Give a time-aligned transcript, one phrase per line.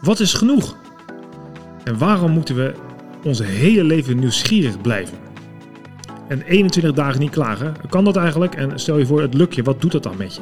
[0.00, 0.76] Wat is genoeg?
[1.84, 2.74] En waarom moeten we
[3.24, 5.18] ons hele leven nieuwsgierig blijven?
[6.28, 8.54] En 21 dagen niet klagen, kan dat eigenlijk?
[8.54, 10.40] En stel je voor, het lukt je, wat doet dat dan met je?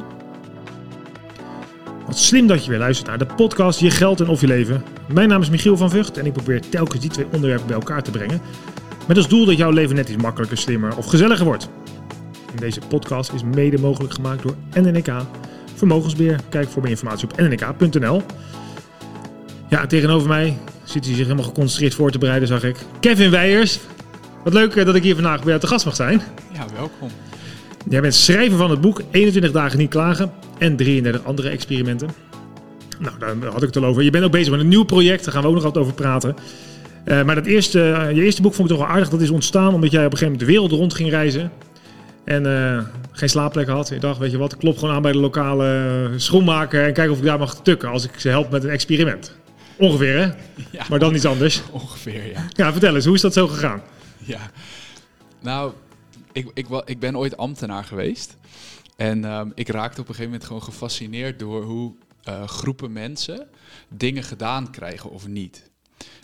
[2.05, 4.83] Wat slim dat je weer luistert naar de podcast Je Geld en Of Je Leven.
[5.13, 8.03] Mijn naam is Michiel van Vught en ik probeer telkens die twee onderwerpen bij elkaar
[8.03, 8.41] te brengen.
[9.07, 11.69] Met als doel dat jouw leven net iets makkelijker, slimmer of gezelliger wordt.
[12.51, 15.11] En deze podcast is mede mogelijk gemaakt door NNK
[15.75, 16.39] Vermogensbeheer.
[16.49, 18.21] Kijk voor meer informatie op nnk.nl.
[19.69, 22.75] Ja, tegenover mij zit hij zich helemaal geconcentreerd voor te bereiden, zag ik.
[22.99, 23.79] Kevin Weijers.
[24.43, 26.21] Wat leuk eh, dat ik hier vandaag weer te gast mag zijn.
[26.53, 27.09] Ja, welkom.
[27.89, 32.09] Jij bent schrijver van het boek 21 dagen niet klagen en 33 andere experimenten.
[32.99, 34.03] Nou, daar had ik het al over.
[34.03, 35.93] Je bent ook bezig met een nieuw project, daar gaan we ook nog wat over
[35.93, 36.35] praten.
[37.05, 39.09] Uh, maar dat eerste, uh, je eerste boek vond ik toch wel aardig.
[39.09, 41.51] Dat is ontstaan omdat jij op een gegeven moment de wereld rond ging reizen.
[42.23, 42.79] En uh,
[43.11, 43.91] geen slaapplek had.
[43.91, 47.17] Ik dacht, weet je wat, klop gewoon aan bij de lokale schoenmaker en kijk of
[47.17, 49.35] ik daar mag tukken als ik ze help met een experiment.
[49.77, 50.25] Ongeveer, hè?
[50.77, 51.61] Ja, maar dan iets anders.
[51.71, 52.47] Ongeveer, ja.
[52.49, 53.81] Ja, vertel eens, hoe is dat zo gegaan?
[54.17, 54.51] Ja,
[55.41, 55.73] nou,
[56.31, 58.37] ik, ik, ik ben ooit ambtenaar geweest.
[58.95, 61.95] En um, ik raakte op een gegeven moment gewoon gefascineerd door hoe
[62.27, 63.47] uh, groepen mensen
[63.87, 65.69] dingen gedaan krijgen of niet.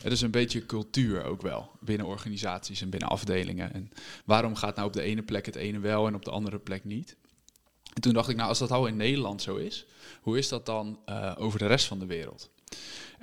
[0.01, 3.73] Het is een beetje cultuur ook wel binnen organisaties en binnen afdelingen.
[3.73, 3.91] En
[4.25, 6.83] waarom gaat nou op de ene plek het ene wel en op de andere plek
[6.83, 7.15] niet?
[7.93, 9.85] En toen dacht ik, nou als dat al in Nederland zo is,
[10.21, 12.49] hoe is dat dan uh, over de rest van de wereld?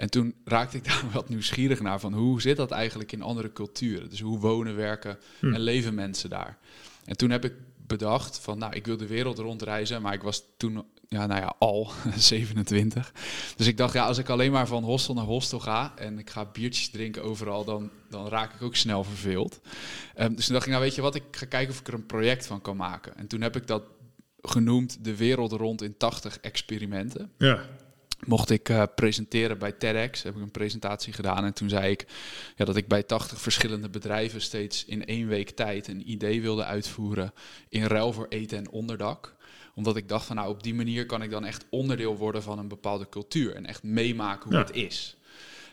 [0.01, 3.53] En toen raakte ik daar wat nieuwsgierig naar van hoe zit dat eigenlijk in andere
[3.53, 4.11] culturen?
[4.11, 5.55] Dus hoe wonen, werken hm.
[5.55, 6.59] en leven mensen daar?
[7.05, 7.53] En toen heb ik
[7.87, 11.55] bedacht van, nou, ik wil de wereld rondreizen, maar ik was toen, ja, nou ja,
[11.59, 13.13] al 27.
[13.57, 16.31] Dus ik dacht, ja, als ik alleen maar van hostel naar hostel ga en ik
[16.31, 19.61] ga biertjes drinken overal, dan, dan raak ik ook snel verveeld.
[20.19, 21.95] Um, dus toen dacht ik, nou, weet je wat, ik ga kijken of ik er
[21.95, 23.17] een project van kan maken.
[23.17, 23.83] En toen heb ik dat
[24.43, 27.33] genoemd de wereld rond in 80 experimenten.
[27.39, 27.69] Ja
[28.27, 30.23] mocht ik uh, presenteren bij TEDx.
[30.23, 32.07] Heb ik een presentatie gedaan en toen zei ik
[32.57, 36.65] ja, dat ik bij 80 verschillende bedrijven steeds in één week tijd een idee wilde
[36.65, 37.33] uitvoeren
[37.69, 39.39] in ruil voor eten en onderdak
[39.75, 42.59] omdat ik dacht van nou op die manier kan ik dan echt onderdeel worden van
[42.59, 45.17] een bepaalde cultuur en echt meemaken hoe het is.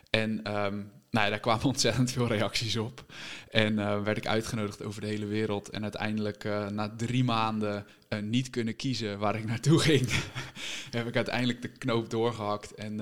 [0.10, 3.06] En um, nou ja, daar kwamen ontzettend veel reacties op.
[3.50, 5.70] En uh, werd ik uitgenodigd over de hele wereld.
[5.70, 10.10] En uiteindelijk, uh, na drie maanden uh, niet kunnen kiezen waar ik naartoe ging,
[10.98, 12.98] heb ik uiteindelijk de knoop doorgehakt en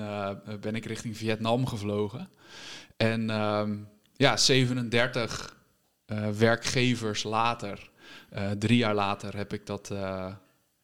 [0.60, 2.28] ben ik richting Vietnam gevlogen.
[2.96, 5.56] En um, ja, 37
[6.38, 7.90] werkgevers later,
[8.58, 9.94] drie jaar later, heb ik dat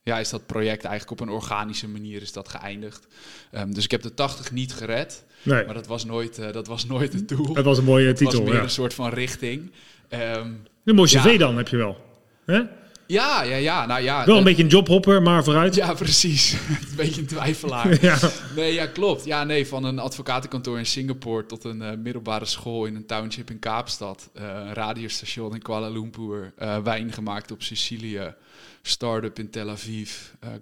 [0.03, 3.07] ja, is dat project eigenlijk op een organische manier is dat geëindigd.
[3.53, 5.25] Um, dus ik heb de 80 niet gered.
[5.43, 5.65] Nee.
[5.65, 7.55] Maar dat was nooit, uh, dat was nooit het doel.
[7.55, 8.27] Het was een mooie titel.
[8.27, 8.63] Het was meer ja.
[8.63, 9.71] een soort van richting.
[10.09, 11.39] Um, een mooie cv ja.
[11.39, 11.97] dan heb je wel.
[12.45, 12.63] Hè?
[13.07, 13.87] Ja, ja, ja.
[13.87, 14.25] Nou ja.
[14.25, 15.75] Wel een beetje een jobhopper, maar vooruit.
[15.75, 16.53] Ja, precies.
[16.91, 18.03] een beetje een twijfelaar.
[18.05, 18.19] ja.
[18.57, 19.25] Nee, ja, klopt.
[19.25, 23.51] Ja, nee, van een advocatenkantoor in Singapore tot een uh, middelbare school in een township
[23.51, 24.31] in Kaapstad.
[24.35, 26.53] Uh, een radiostation in Kuala Lumpur.
[26.59, 28.35] Uh, wijn gemaakt op Sicilië.
[28.83, 30.13] Start-up in Tel Aviv.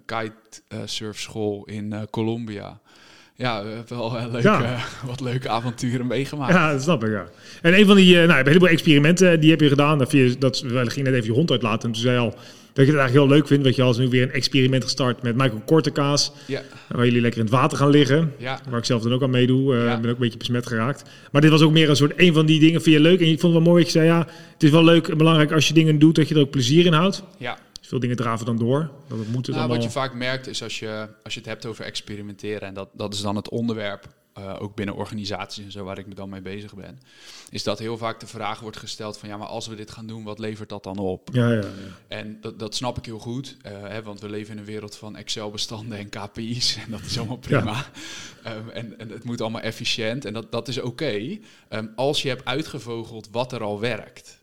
[0.05, 2.79] kitesurfschool in Colombia
[3.41, 4.77] ja, we hebben wel uh, ja.
[5.05, 6.53] wat leuke avonturen meegemaakt.
[6.53, 7.25] Ja, dat snap ik, ja.
[7.61, 9.97] En een van die, uh, nou, een heleboel experimenten die heb je gedaan.
[9.97, 11.87] Dat, je, dat we ging net even je hond uitlaten.
[11.87, 12.29] En toen zei je al
[12.73, 13.63] dat je het eigenlijk heel leuk vindt.
[13.63, 16.31] Dat je als nu weer een experiment gestart met Michael Kortekaas.
[16.45, 16.61] Ja.
[16.87, 18.33] Waar jullie lekker in het water gaan liggen.
[18.37, 18.59] Ja.
[18.69, 19.75] Waar ik zelf dan ook aan meedoe.
[19.75, 19.99] Ja.
[19.99, 21.03] ben ook een beetje besmet geraakt.
[21.31, 23.19] Maar dit was ook meer een soort, een van die dingen vind je leuk.
[23.19, 25.17] En ik vond het wel mooi dat je zei, ja, het is wel leuk en
[25.17, 27.23] belangrijk als je dingen doet, dat je er ook plezier in houdt.
[27.37, 27.57] Ja.
[27.91, 28.91] Veel dingen draven dan door.
[29.07, 29.67] Dat het moet nou.
[29.67, 32.89] Wat je vaak merkt is als je, als je het hebt over experimenteren, en dat,
[32.93, 34.07] dat is dan het onderwerp,
[34.37, 36.99] uh, ook binnen organisaties en zo waar ik me dan mee bezig ben,
[37.49, 40.07] is dat heel vaak de vraag wordt gesteld van ja, maar als we dit gaan
[40.07, 41.29] doen, wat levert dat dan op?
[41.31, 41.67] Ja, ja, ja.
[42.07, 44.95] En dat, dat snap ik heel goed, uh, hè, want we leven in een wereld
[44.95, 47.85] van Excel-bestanden en KPI's en dat is allemaal prima.
[48.47, 52.21] Um, en, en het moet allemaal efficiënt en dat, dat is oké okay, um, als
[52.21, 54.40] je hebt uitgevogeld wat er al werkt.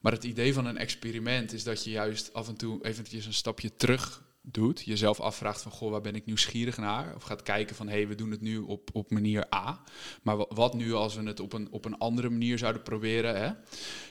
[0.00, 3.34] Maar het idee van een experiment is dat je juist af en toe eventjes een
[3.34, 4.80] stapje terug doet.
[4.84, 7.14] Jezelf afvraagt van, goh, waar ben ik nieuwsgierig naar?
[7.14, 9.82] Of gaat kijken van, hé, hey, we doen het nu op, op manier A.
[10.22, 13.40] Maar wat nu als we het op een, op een andere manier zouden proberen?
[13.40, 13.50] Hè?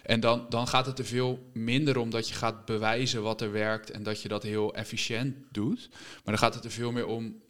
[0.03, 3.51] En dan, dan gaat het er veel minder om dat je gaat bewijzen wat er
[3.51, 3.91] werkt...
[3.91, 5.87] en dat je dat heel efficiënt doet.
[5.91, 7.41] Maar dan gaat het er veel meer om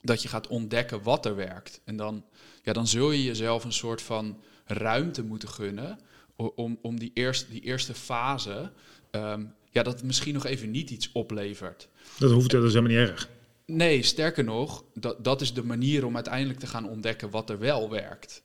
[0.00, 1.80] dat je gaat ontdekken wat er werkt.
[1.84, 2.24] En dan,
[2.62, 5.98] ja, dan zul je jezelf een soort van ruimte moeten gunnen
[6.48, 8.72] om, om die, eerste, die eerste fase,
[9.10, 11.88] um, ja, dat het misschien nog even niet iets oplevert.
[12.18, 13.28] Dat hoeft, dat is helemaal niet erg.
[13.66, 17.58] Nee, sterker nog, dat, dat is de manier om uiteindelijk te gaan ontdekken wat er
[17.58, 18.42] wel werkt.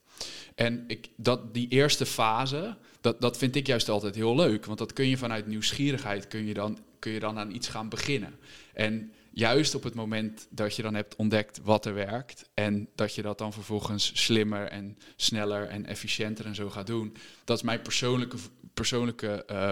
[0.56, 4.66] En ik, dat, die eerste fase, dat, dat vind ik juist altijd heel leuk.
[4.66, 7.90] Want dat kun je vanuit nieuwsgierigheid, kun je dan, kun je dan aan iets gaan
[7.90, 8.36] beginnen.
[8.74, 13.16] En juist op het moment dat je dan hebt ontdekt wat er werkt en dat
[13.16, 17.64] je dat dan vervolgens slimmer en sneller en efficiënter en zo gaat doen, dat is
[17.64, 18.38] mijn persoonlijke,
[18.74, 19.72] persoonlijke uh,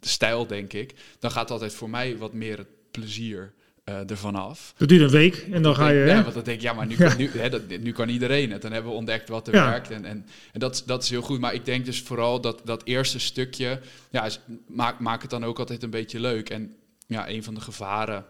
[0.00, 0.94] stijl, denk ik.
[1.18, 3.52] Dan gaat altijd voor mij wat meer het plezier
[3.84, 4.74] uh, ervan af.
[4.76, 6.04] Dat duurt een week en dan ga je...
[6.04, 8.50] Ja, want dan denk ik, ja, maar nu, Kan, nu, hè, dat, nu kan iedereen
[8.52, 8.62] het.
[8.62, 11.40] Dan hebben we ontdekt wat er werkt en, en, en dat, dat is heel goed.
[11.40, 13.80] Maar ik denk dus vooral dat dat eerste stukje,
[14.10, 16.50] ja, is, maak, maak het dan ook altijd een beetje leuk.
[16.50, 18.24] En ja, een van de gevaren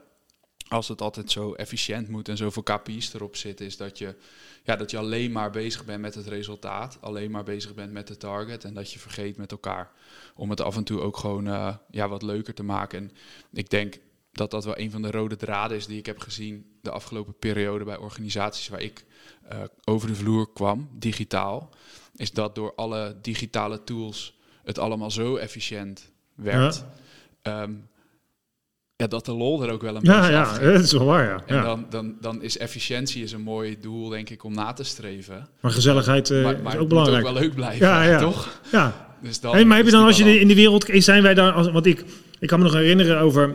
[0.70, 4.14] als het altijd zo efficiënt moet en zoveel KPI's erop zitten, is dat je,
[4.62, 8.06] ja, dat je alleen maar bezig bent met het resultaat, alleen maar bezig bent met
[8.06, 9.90] de target en dat je vergeet met elkaar
[10.34, 12.98] om het af en toe ook gewoon uh, ja, wat leuker te maken.
[12.98, 13.10] En
[13.52, 13.98] ik denk
[14.32, 17.38] dat dat wel een van de rode draden is die ik heb gezien de afgelopen
[17.38, 19.04] periode bij organisaties waar ik
[19.52, 21.70] uh, over de vloer kwam, digitaal,
[22.16, 26.84] is dat door alle digitale tools het allemaal zo efficiënt werd.
[27.42, 27.62] Ja.
[27.62, 27.88] Um,
[29.00, 31.24] ja, dat de lol er ook wel een ja, beetje Ja, dat is wel waar,
[31.24, 31.42] ja.
[31.46, 34.84] En Dan, dan, dan is efficiëntie is een mooi doel, denk ik, om na te
[34.84, 35.48] streven.
[35.60, 37.18] Maar gezelligheid uh, maar, maar is ook belangrijk.
[37.20, 38.18] moet ook wel leuk blijven, ja, ja.
[38.18, 38.48] toch?
[38.72, 38.92] Ja.
[39.22, 40.86] Dus dan, hey, maar heb je dan, als je in de wereld...
[40.92, 41.52] Zijn wij daar...
[41.52, 42.04] Als, want ik,
[42.38, 43.54] ik kan me nog herinneren over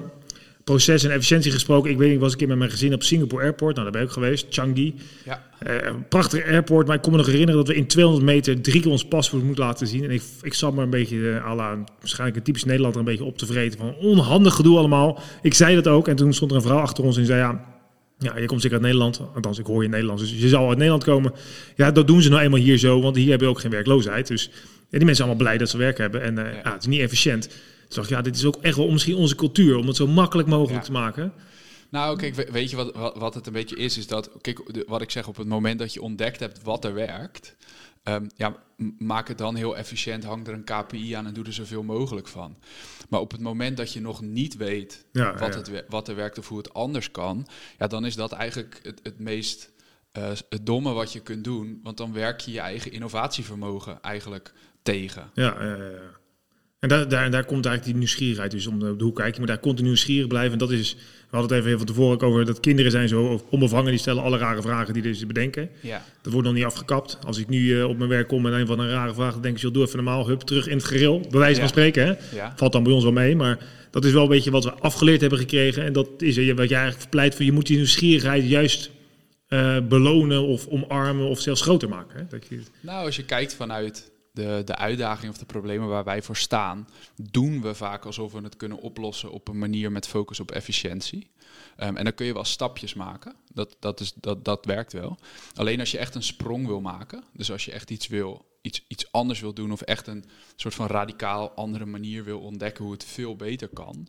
[0.66, 1.92] proces en efficiëntie gesproken.
[1.92, 3.76] Ik weet niet, was een keer met mijn gezin op Singapore Airport.
[3.76, 4.46] Nou, daar ben ik ook geweest.
[4.50, 4.96] Changi.
[5.26, 5.44] Ja.
[5.68, 6.88] Uh, prachtig airport.
[6.88, 9.44] Maar ik kon me nog herinneren dat we in 200 meter drie keer ons paspoort
[9.44, 10.04] moeten laten zien.
[10.04, 13.06] En ik, ik zat maar een beetje, uh, à la, waarschijnlijk een typisch Nederlander, een
[13.06, 13.80] beetje op te vreten.
[13.80, 15.20] Van onhandig gedoe allemaal.
[15.42, 16.08] Ik zei dat ook.
[16.08, 17.74] En toen stond er een vrouw achter ons en zei ja...
[18.20, 19.22] Ja, je komt zeker uit Nederland.
[19.36, 20.22] Althans, ik hoor je Nederlands.
[20.22, 21.34] Dus je zou uit Nederland komen.
[21.76, 23.02] Ja, dat doen ze nou eenmaal hier zo.
[23.02, 24.28] Want hier hebben we ook geen werkloosheid.
[24.28, 24.50] Dus
[24.90, 26.22] ja, die mensen zijn allemaal blij dat ze werk hebben.
[26.22, 26.74] En uh, ja.
[26.74, 27.50] het is niet efficiënt.
[27.88, 30.48] Toen dacht ja, dit is ook echt wel misschien onze cultuur om het zo makkelijk
[30.48, 31.34] mogelijk te maken.
[31.90, 33.98] Nou, kijk, weet je wat, wat, het een beetje is?
[33.98, 36.94] Is dat, kijk, wat ik zeg, op het moment dat je ontdekt hebt wat er
[36.94, 37.56] werkt,
[38.04, 38.56] um, ja,
[38.98, 42.28] maak het dan heel efficiënt, hang er een KPI aan en doe er zoveel mogelijk
[42.28, 42.58] van.
[43.10, 46.38] Maar op het moment dat je nog niet weet ja, wat, Het, wat er werkt
[46.38, 47.48] of hoe het anders kan,
[47.78, 49.74] ja, dan is dat eigenlijk het, het meest
[50.18, 51.80] uh, het domme wat je kunt doen.
[51.84, 54.54] Want dan werk je je eigen innovatievermogen eigenlijk
[54.84, 55.30] tegen.
[55.34, 56.24] Ja, ja, ja.
[56.86, 59.34] En daar, daar, daar komt eigenlijk die nieuwsgierigheid dus om de, de hoek kijken.
[59.34, 60.52] Je moet daar continu nieuwsgierig blijven.
[60.52, 60.96] En dat is,
[61.30, 63.90] we hadden het even van tevoren over dat kinderen zijn zo onbevangen.
[63.90, 65.70] Die stellen alle rare vragen die ze bedenken.
[65.82, 66.06] Ja.
[66.22, 67.18] Dat wordt nog niet afgekapt.
[67.26, 69.42] Als ik nu uh, op mijn werk kom met een van een rare vraag, dan
[69.42, 71.20] denk ik, joh, doe even normaal, hup, terug in het geril.
[71.30, 72.36] Bij wijze van spreken, hè.
[72.36, 72.54] Ja.
[72.56, 73.58] Valt dan bij ons wel mee, maar
[73.92, 75.84] dat is wel een beetje wat we afgeleerd hebben gekregen.
[75.84, 78.90] En dat is wat jij eigenlijk verpleit van, je moet die nieuwsgierigheid juist
[79.50, 82.20] uh, belonen of omarmen of zelfs groter maken.
[82.20, 82.26] Hè?
[82.30, 82.60] Dat je...
[82.82, 86.88] Nou, als je kijkt vanuit de, de uitdagingen of de problemen waar wij voor staan,
[87.16, 91.32] doen we vaak alsof we het kunnen oplossen op een manier met focus op efficiëntie.
[91.78, 93.36] Um, en dan kun je wel stapjes maken.
[93.54, 95.18] Dat, dat, is, dat, dat werkt wel.
[95.56, 98.86] Alleen als je echt een sprong wil maken, dus als je echt iets wil, iets,
[98.88, 102.94] iets anders wil doen, of echt een soort van radicaal andere manier wil ontdekken hoe
[102.94, 104.08] het veel beter kan,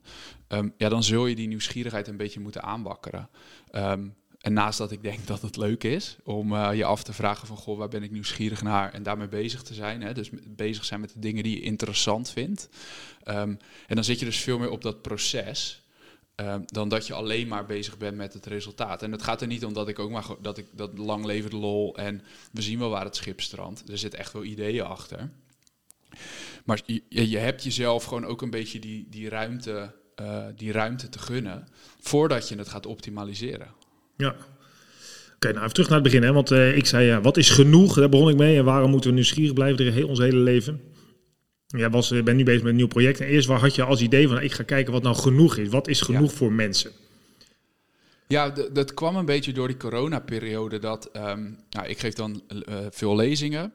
[0.49, 3.29] um, ja, dan zul je die nieuwsgierigheid een beetje moeten aanwakkeren.
[3.73, 4.15] Um,
[4.47, 7.47] en naast dat ik denk dat het leuk is om uh, je af te vragen
[7.47, 10.03] van, goh, waar ben ik nieuwsgierig naar en daarmee bezig te zijn.
[10.03, 10.15] Hè?
[10.15, 12.69] Dus bezig zijn met de dingen die je interessant vindt.
[13.25, 15.83] Um, en dan zit je dus veel meer op dat proces.
[16.37, 19.03] Um, dan dat je alleen maar bezig bent met het resultaat.
[19.03, 21.51] En het gaat er niet om dat ik ook maar dat ik dat lang leven
[21.51, 22.23] de lol en
[22.53, 23.89] we zien wel waar het schip strandt.
[23.91, 25.31] Er zit echt wel ideeën achter.
[26.65, 31.09] Maar je, je hebt jezelf gewoon ook een beetje die, die, ruimte, uh, die ruimte
[31.09, 31.69] te gunnen
[32.01, 33.85] voordat je het gaat optimaliseren.
[34.17, 34.37] Ja.
[35.35, 36.23] Oké, nou even terug naar het begin.
[36.23, 36.33] Hè?
[36.33, 37.95] Want uh, ik zei, ja, wat is genoeg?
[37.95, 38.57] Daar begon ik mee.
[38.57, 40.81] En waarom moeten we nieuwsgierig blijven de heel, ons hele leven?
[41.67, 43.21] Jij was, uh, ben nu bezig met een nieuw project.
[43.21, 45.69] En eerst waar had je als idee van, ik ga kijken wat nou genoeg is.
[45.69, 46.91] Wat is genoeg voor mensen?
[48.27, 50.79] Ja, dat kwam een beetje door die coronaperiode.
[50.79, 53.73] Dat, um, nou, ik geef dan uh, veel lezingen.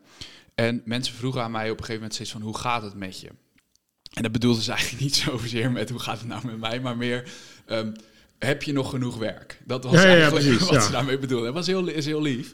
[0.55, 3.19] En mensen vroegen aan mij op een gegeven moment steeds van, hoe gaat het met
[3.19, 3.27] je?
[4.13, 6.79] En dat bedoelde ze eigenlijk niet zozeer met, hoe gaat het nou met mij?
[6.79, 7.31] Maar meer...
[7.69, 7.93] Um,
[8.45, 9.61] heb je nog genoeg werk?
[9.65, 11.45] Dat was eigenlijk precies, wat ze daarmee bedoelde.
[11.45, 12.53] Dat was heel, is heel lief.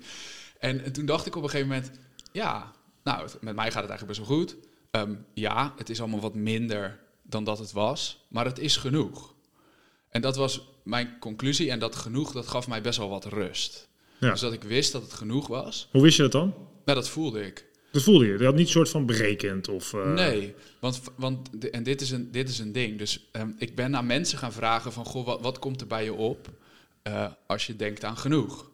[0.59, 1.91] En, en, toen dacht ik op een gegeven moment,
[2.31, 2.71] ja,
[3.03, 4.55] nou, met mij gaat het eigenlijk best wel goed.
[4.91, 9.33] Ehm, ja, het is allemaal wat minder dan dat het was, maar het is genoeg.
[10.09, 13.87] En dat was mijn conclusie en dat genoeg, dat gaf mij best wel wat rust.
[14.19, 15.87] Dus dat ik wist dat het genoeg was.
[15.91, 16.53] Hoe wist je dat dan?
[16.85, 17.65] Nou, dat voelde ik.
[17.97, 18.37] Dat voelde je?
[18.37, 19.69] Je had niet soort van berekend?
[19.69, 20.13] Of, uh...
[20.13, 22.97] Nee, want, want en dit is een, dit is een ding.
[22.97, 25.05] Dus um, ik ben naar mensen gaan vragen van...
[25.05, 26.49] Goh, wat, wat komt er bij je op
[27.07, 28.69] uh, als je denkt aan genoeg?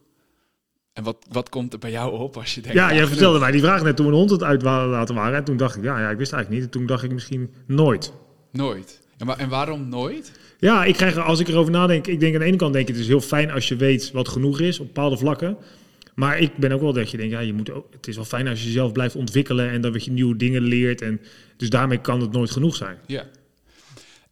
[0.94, 3.52] En wat, wat komt er bij jou op als je denkt Ja, jij vertelde mij
[3.52, 5.38] die vraag net toen we een hond het uit laten waren.
[5.38, 6.74] En toen dacht ik, ja, ja, ik wist eigenlijk niet.
[6.74, 8.14] En toen dacht ik misschien nooit.
[8.52, 9.02] Nooit.
[9.18, 10.32] En, en waarom nooit?
[10.60, 12.08] Ja, ik krijg, als ik erover nadenk...
[12.08, 14.12] Ik denk aan de ene kant denk ik, het is heel fijn als je weet
[14.12, 15.58] wat genoeg is op bepaalde vlakken.
[16.16, 18.26] Maar ik ben ook wel dat je denkt, ja, je moet ook, het is wel
[18.26, 21.02] fijn als je jezelf blijft ontwikkelen en dat je nieuwe dingen leert.
[21.02, 21.22] En,
[21.58, 22.98] dus daarmee kan het nooit genoeg zijn.
[23.06, 23.30] Ja.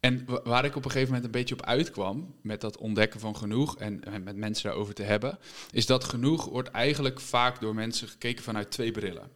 [0.00, 3.20] En wa- waar ik op een gegeven moment een beetje op uitkwam met dat ontdekken
[3.20, 5.38] van genoeg en, en met mensen daarover te hebben,
[5.70, 9.30] is dat genoeg wordt eigenlijk vaak door mensen gekeken vanuit twee brillen.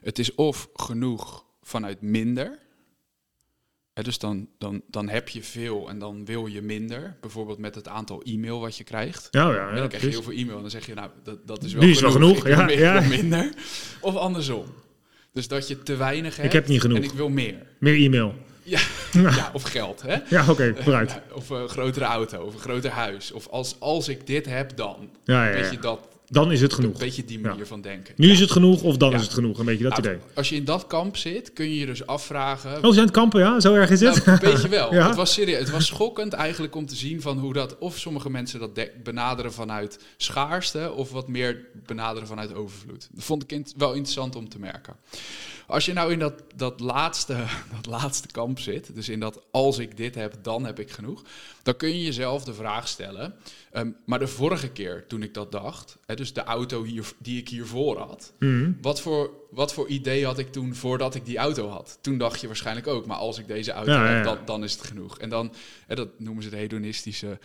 [0.00, 2.58] Het is of genoeg vanuit minder.
[3.94, 7.16] Hè, dus dan, dan, dan heb je veel en dan wil je minder.
[7.20, 9.28] Bijvoorbeeld met het aantal e-mail wat je krijgt.
[9.30, 11.64] Ja, ja, dan krijg je heel veel e-mail en dan zeg je, nou, dat, dat
[11.64, 13.00] is wel Nu is wel genoeg, Ik ja, meer, ja.
[13.00, 13.52] ik minder.
[14.00, 14.64] Of andersom.
[15.32, 16.96] Dus dat je te weinig hebt heb niet genoeg.
[16.96, 17.66] en ik wil meer.
[17.78, 18.34] Meer e-mail.
[18.62, 18.80] Ja,
[19.12, 20.16] ja of geld, hè?
[20.28, 21.10] Ja, oké, vooruit.
[21.10, 23.32] Ja, Of een grotere auto, of een groter huis.
[23.32, 25.10] Of als, als ik dit heb, dan.
[25.24, 26.98] Ja, ja, Weet je, dat, Dan is het een genoeg.
[26.98, 27.48] beetje die Ja.
[27.48, 28.14] manier van denken.
[28.16, 29.16] Nu is het genoeg of dan Ja.
[29.16, 29.58] is het genoeg.
[29.58, 30.18] Een beetje dat Nou, idee.
[30.34, 32.76] Als je in dat kamp zit, kun je je dus afvragen...
[32.76, 33.60] Oh, ze zijn het kampen, ja?
[33.60, 34.24] Zo erg is het?
[34.24, 34.94] Nou, weet je wel.
[34.94, 35.06] Ja.
[35.06, 35.58] Het was serieus.
[35.58, 37.78] Het was schokkend eigenlijk om te zien van hoe dat...
[37.78, 40.92] Of sommige mensen dat de- benaderen vanuit schaarste...
[40.92, 43.08] of wat meer benaderen vanuit overvloed.
[43.12, 44.96] Dat vond ik wel interessant om te merken.
[45.66, 47.36] Als je nou in dat, dat, laatste,
[47.76, 48.94] dat laatste kamp zit...
[48.94, 51.22] dus in dat als ik dit heb, dan heb ik genoeg...
[51.62, 53.34] dan kun je jezelf de vraag stellen...
[53.72, 55.98] ehm, maar de vorige keer toen ik dat dacht...
[56.06, 58.32] Hè, dus de auto hier, die ik hiervoor had...
[58.38, 58.72] Mhm.
[58.80, 61.98] Wat voor, wat voor idee had ik toen voordat ik die auto had?
[62.00, 64.34] Toen dacht je waarschijnlijk ook, maar als ik deze auto Ja, heb, ja.
[64.34, 65.18] dan, dan is het genoeg.
[65.18, 65.52] En dan,
[65.86, 67.38] hè, dat noemen ze de hedonistische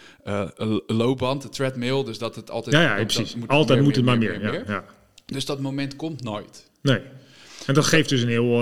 [0.57, 2.03] l- loopband, de treadmill.
[2.03, 2.75] Dus dat het altijd...
[2.75, 3.29] Ja, ja, dat- precies.
[3.31, 4.83] dat moet Altijd meer, moet het meer, maar meer, meer.
[5.25, 6.69] Dus dat moment komt nooit.
[6.81, 7.01] Nee.
[7.65, 8.61] En dat geeft dus een heel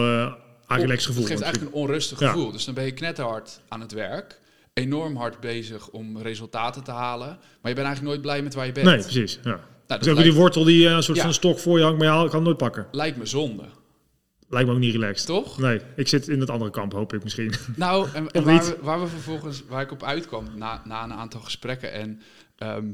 [0.68, 1.22] relaxed gevoel.
[1.24, 2.32] Het geeft eigenlijk een onrustig Ja.
[2.32, 2.52] gevoel.
[2.52, 4.40] Dus dan ben je knetterhard aan het werk.
[4.80, 7.28] Enorm hard bezig om resultaten te halen.
[7.28, 8.86] Maar je bent eigenlijk nooit blij met waar je bent.
[8.86, 9.40] Nee, precies.
[9.44, 9.60] Ja.
[9.88, 11.24] Nou, Dus ook die wortel die eh, een soort Ja.
[11.24, 12.88] van stok voor je hangt, maar ik kan het nooit pakken.
[12.92, 13.64] lijkt me zonde,
[14.50, 15.26] Lijkt me ook niet relaxed.
[15.28, 15.58] toch?
[15.58, 17.54] Nee, ik zit in het andere kamp, hoop ik misschien.
[17.76, 21.42] Nou, en, waar, we, waar we vervolgens, waar ik op uitkwam na, na een aantal
[21.42, 22.22] gesprekken, en
[22.58, 22.88] ehm,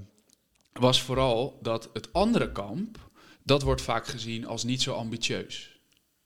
[0.73, 2.97] was vooral dat het andere kamp,
[3.43, 5.79] dat wordt vaak gezien als niet zo ambitieus.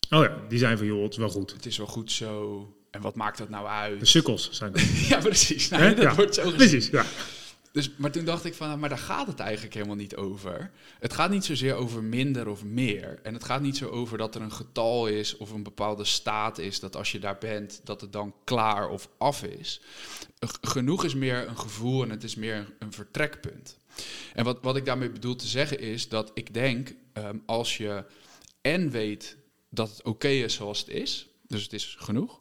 [0.10, 1.52] Oh ja, die zijn van joh, het is wel goed.
[1.54, 4.08] Het is wel goed zo, en wat maakt dat nou De uit?
[4.08, 4.82] sukkels zijn dat.
[5.10, 5.70] Ja, precies.
[5.70, 6.58] Nou, dat Ja, wordt zo gezien.
[6.58, 7.06] Precies, ja.
[7.72, 10.72] Dus, maar toen dacht ik van, maar daar gaat het eigenlijk helemaal niet over.
[11.00, 13.20] Het gaat niet zozeer over minder of meer.
[13.24, 16.58] En het gaat niet zo over dat er een getal is of een bepaalde staat
[16.58, 19.82] is, dat als je daar bent, dat het dan klaar of af is.
[20.62, 23.78] Genoeg is meer een gevoel en het is meer een, een vertrekpunt.
[24.34, 28.04] En wat, wat ik daarmee bedoel te zeggen is dat ik denk, ehm, als je
[28.62, 29.38] en weet
[29.70, 32.40] dat het oké is zoals het is, dus het is genoeg,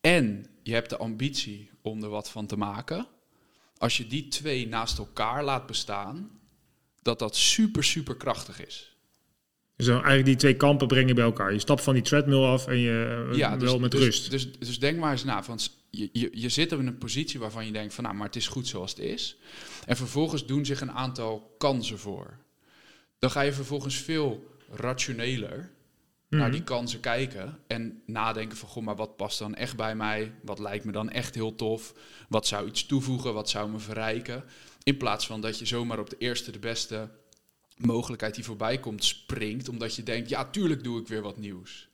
[0.00, 3.06] en je hebt de ambitie om er wat van te maken,
[3.78, 6.30] als je die twee naast elkaar laat bestaan,
[7.02, 8.96] dat dat super, super krachtig is.
[9.76, 11.52] Dus eigenlijk die twee kampen breng je bij elkaar.
[11.52, 14.30] Je stapt van die treadmill af en je eh, Ja, dus, wel met dus, rust.
[14.30, 15.42] Dus, dus denk maar eens na.
[15.42, 18.26] Van, s- je, je, je zit in een positie waarvan je denkt van, nou, maar
[18.26, 19.36] het is goed zoals het is.
[19.86, 22.38] En vervolgens doen zich een aantal kansen voor.
[23.18, 25.70] Dan ga je vervolgens veel rationeler
[26.28, 26.50] naar Mhm.
[26.50, 30.32] die kansen kijken en nadenken van, goh, maar wat past dan echt bij mij?
[30.42, 31.94] Wat lijkt me dan echt heel tof?
[32.28, 33.34] Wat zou iets toevoegen?
[33.34, 34.44] Wat zou me verrijken?
[34.82, 37.08] In plaats van dat je zomaar op de eerste, de beste
[37.76, 41.88] mogelijkheid die voorbij komt springt, omdat je denkt, ja, tuurlijk doe ik weer wat nieuws.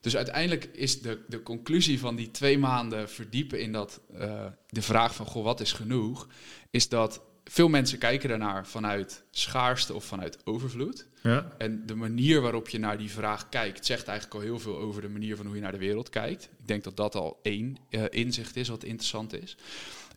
[0.00, 4.82] Dus uiteindelijk is de, de conclusie van die twee maanden verdiepen in dat, eh, de
[4.82, 6.28] vraag van, goh, wat is genoeg?
[6.70, 11.06] Is dat veel mensen kijken daarnaar vanuit schaarste of vanuit overvloed.
[11.22, 11.52] Ja.
[11.58, 15.02] En de manier waarop je naar die vraag kijkt, zegt eigenlijk al heel veel over
[15.02, 16.44] de manier van hoe je naar de wereld kijkt.
[16.44, 19.56] Ik denk dat dat al één eh, inzicht is wat interessant is.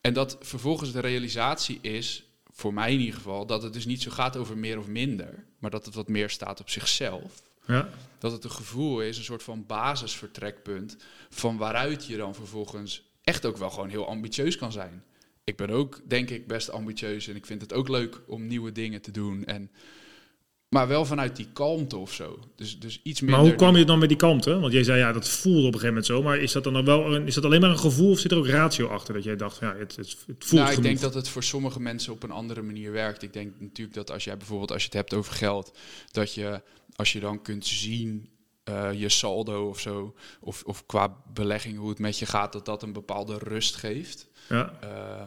[0.01, 4.01] En dat vervolgens de realisatie is, voor mij in ieder geval, dat het dus niet
[4.01, 7.41] zo gaat over meer of minder, maar dat het wat meer staat op zichzelf.
[7.65, 7.89] Ja.
[8.19, 10.98] Dat het een gevoel is, een soort van basisvertrekpunt,
[11.29, 15.03] van waaruit je dan vervolgens echt ook wel gewoon heel ambitieus kan zijn.
[15.47, 18.71] Ik ben ook, denk ik, best ambitieus en ik vind het ook leuk om nieuwe
[18.71, 19.45] dingen te doen.
[19.45, 19.71] En,
[20.69, 22.39] maar wel vanuit die kalmte of zo.
[22.55, 23.39] Dus, dus iets minder...
[23.39, 24.59] Maar hoe kwam je dan met die kalmte?
[24.59, 26.23] Want jij zei ja, dat voelde op een gegeven moment zo.
[26.23, 28.31] Maar is dat dan nog wel een, is dat alleen maar een gevoel of zit
[28.31, 29.13] er ook ratio achter?
[29.13, 31.79] Dat jij dacht, ja, het, het, het voelt nou, ik denk dat het voor sommige
[31.79, 33.23] mensen op een andere manier werkt.
[33.23, 35.77] Ik denk natuurlijk dat als jij bijvoorbeeld, als je het hebt over geld,
[36.11, 36.61] dat je,
[36.95, 38.29] als je dan kunt zien
[38.67, 42.65] eh, je saldo of zo, of, of qua belegging hoe het met je gaat, dat
[42.65, 44.27] dat een bepaalde rust geeft.
[44.50, 44.74] Ja.
[44.81, 45.24] Eh,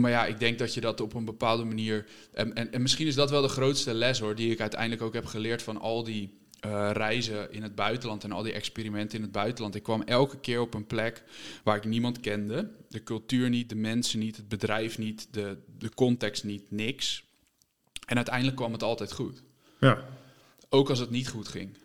[0.00, 2.06] maar ja, ik denk dat je dat op een bepaalde manier.
[2.32, 5.14] En, en, en misschien is dat wel de grootste les hoor, die ik uiteindelijk ook
[5.14, 9.22] heb geleerd van al die eh, reizen in het buitenland en al die experimenten in
[9.22, 9.74] het buitenland.
[9.74, 11.22] Ik kwam elke keer op een plek
[11.64, 12.70] waar ik niemand kende.
[12.88, 17.24] De cultuur niet, de mensen niet, het bedrijf niet, de, de context niet, niks.
[18.06, 19.42] En uiteindelijk kwam het altijd goed.
[19.80, 20.04] ja.
[20.68, 21.76] Ook als het niet goed ging.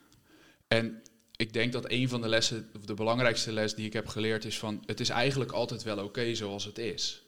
[0.70, 1.02] En
[1.36, 4.46] ik denk dat een van de lessen, of de belangrijkste les die ik heb geleerd,
[4.46, 7.24] is van het is eigenlijk altijd wel oké zoals het is.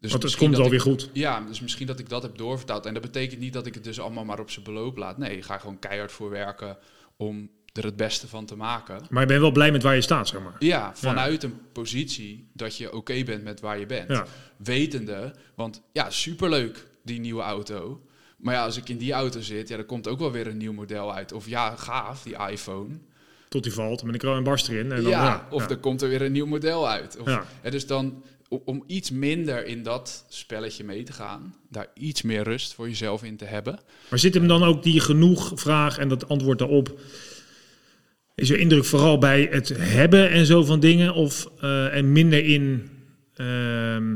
[0.00, 1.10] Dus Want het komt ik- weer goed.
[1.12, 2.86] Ja, dus misschien dat ik dat heb doorvertaald.
[2.86, 5.18] En dat betekent niet dat ik het dus allemaal maar op zijn beloop laat.
[5.18, 6.78] Nee, ik ga gewoon keihard voor werken
[7.16, 9.00] om er het beste van te maken.
[9.10, 10.56] Maar je bent wel blij met waar je staat, zeg maar.
[10.58, 14.08] Ja, vanuit een positie dat je oké bent met waar je bent.
[14.08, 14.26] Ja.
[14.56, 18.05] Wetende, want ja, superleuk die nieuwe auto.
[18.36, 20.56] Maar ja, als ik in die auto zit, ja, dan komt ook wel weer een
[20.56, 21.32] nieuw model uit.
[21.32, 22.98] Of ja, gaaf, die iPhone.
[23.48, 24.92] Tot die valt, met een kroon en barst erin.
[24.92, 25.68] En dan, ja, ja, of ja.
[25.68, 27.18] er komt er weer een nieuw model uit.
[27.20, 27.44] Of, Ja.
[27.62, 32.42] ja, dus dan, om iets minder in dat spelletje mee te gaan, daar iets meer
[32.42, 33.80] rust voor jezelf in te hebben.
[34.10, 37.00] Maar zit hem dan ook die genoeg vraag en dat antwoord daarop?
[38.34, 41.14] Is er indruk vooral bij het hebben en zo van dingen?
[41.14, 42.90] Of, eh, en minder in...
[43.34, 44.14] ehm,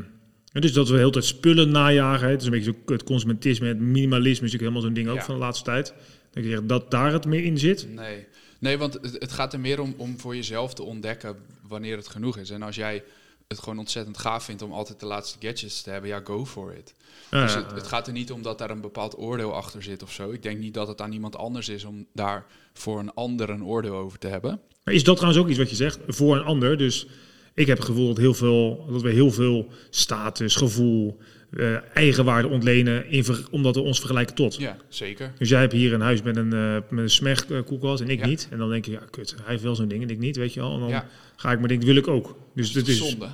[0.53, 2.29] dus dat we heel tijd spullen najagen.
[2.29, 5.17] Het is een beetje zo het consumentisme, het minimalisme is natuurlijk helemaal zo'n ding ook
[5.17, 5.25] Ja.
[5.25, 5.95] van de laatste tijd.
[6.31, 7.87] Dat je zegt dat daar het meer in zit.
[7.95, 8.27] Nee,
[8.59, 11.37] nee want het, het gaat er meer om, om voor jezelf te ontdekken
[11.69, 12.51] wanneer het genoeg is.
[12.51, 13.03] En als jij
[13.49, 16.75] het gewoon ontzettend gaaf vindt om altijd de laatste gadgets te hebben, ja, go for
[16.75, 16.95] it.
[17.31, 20.13] Ja, Dus het gaat er niet om dat daar een bepaald oordeel achter zit of
[20.13, 20.31] zo.
[20.31, 23.65] Ik denk niet dat het aan iemand anders is om daar voor een ander een
[23.65, 24.61] oordeel over te hebben.
[24.85, 26.79] Maar is dat trouwens ook iets wat je zegt voor een ander?
[26.79, 27.07] Dus
[27.55, 31.19] ik heb het gevoel dat, heel veel, dat we heel veel status, gevoel,
[31.51, 34.57] eh, eigenwaarde ontlenen in ver- omdat we ons vergelijken tot.
[34.57, 35.33] Ja, zeker.
[35.39, 38.27] Dus jij hebt hier een huis met een, eh met een en ik Ja.
[38.27, 38.49] niet.
[38.51, 40.55] En dan denk je, ja kut, hij heeft wel zo'n ding en ik niet, weet
[40.55, 40.75] je wel.
[40.75, 41.07] En dan Ja.
[41.37, 42.37] ga ik maar denken, wil ik ook.
[42.55, 43.29] Dus het is, Zonde.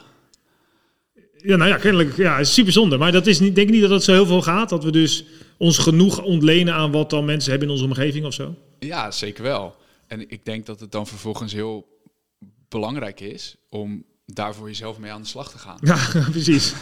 [1.37, 2.96] ja, nou ja, kennelijk, ja, is super zonde.
[2.96, 4.68] Maar dat is niet, denk ik niet dat het zo heel veel gaat.
[4.68, 5.25] Dat we dus
[5.56, 8.54] ons genoeg ontlenen aan wat dan mensen hebben in onze omgeving of zo.
[8.78, 9.76] Ja, zeker wel.
[10.06, 11.87] En ik denk dat het dan vervolgens heel
[12.68, 15.78] belangrijk is om daar voor jezelf mee aan de slag te gaan.
[15.80, 15.99] Ja,
[16.30, 16.75] precies.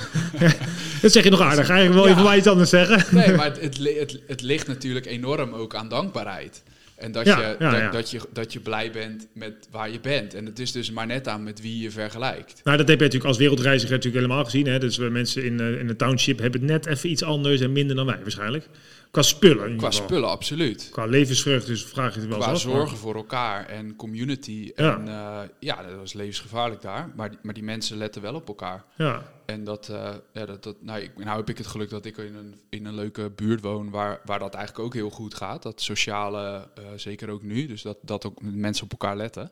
[1.02, 1.68] dat zeg je nog aardig.
[1.68, 2.14] Eigenlijk wil je Ja.
[2.14, 3.14] van mij iets anders zeggen.
[3.16, 6.62] Nee, maar het, het, het, het ligt natuurlijk enorm ook aan dankbaarheid.
[6.96, 10.00] En dat, Ja, je, ja, dat, dat, je, dat je blij bent met waar je
[10.00, 10.34] bent.
[10.34, 12.60] En het is dus maar net aan met wie je vergelijkt.
[12.64, 14.66] Nou, dat heb je natuurlijk als wereldreiziger natuurlijk helemaal gezien.
[14.66, 14.78] Hè?
[14.78, 17.72] Dus we mensen in, eh, in de township hebben het net even iets anders en
[17.72, 18.68] minder dan wij waarschijnlijk.
[19.14, 20.88] Qua spullen Qua spullen, absoluut.
[20.92, 22.60] Qua levensvreugde dus vraag je het wel Qua af.
[22.60, 24.72] zorgen voor elkaar en community.
[24.76, 24.96] Ja.
[24.98, 27.12] En eh, ja, dat was levensgevaarlijk daar.
[27.16, 28.84] Maar, die- maar die mensen letten wel op elkaar.
[28.96, 29.32] Ja.
[29.46, 32.16] En dat, eh, ja, dat, dat nou, ik, nou heb ik het geluk dat ik
[32.16, 35.62] in een, in een leuke buurt woon waar, waar dat eigenlijk ook heel goed gaat.
[35.62, 37.66] Dat sociale, eh, zeker ook nu.
[37.66, 39.50] Dus dat, dat ook mensen op elkaar letten.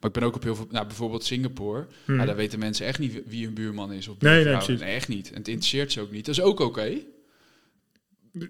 [0.00, 1.86] Maar ik ben ook op heel veel, nou, bijvoorbeeld Singapore.
[2.06, 4.08] Nou, daar weten mensen echt niet wie- hun buurman is.
[4.08, 4.80] Of Nee, nee, precies.
[4.80, 5.28] echt niet.
[5.30, 6.26] En het interesseert ze ook niet.
[6.26, 6.98] Dat is ook oké.